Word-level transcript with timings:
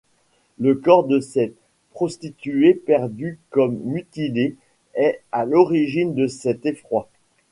Le 0.57 0.73
corps 0.73 1.03
de 1.05 1.19
ces 1.19 1.53
prostituées 1.91 2.73
perçu 2.73 3.37
comme 3.51 3.77
mutilé 3.83 4.55
est 4.95 5.21
à 5.31 5.45
l'origine 5.45 6.15
de 6.15 6.25
cet 6.25 6.65
effroi. 6.65 7.07